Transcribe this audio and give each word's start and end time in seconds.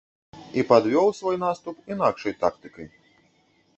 І 0.61 0.63
падвёў 0.71 1.11
свой 1.19 1.37
наступ 1.45 1.75
інакшай 1.97 2.33
тактыкай. 2.41 2.87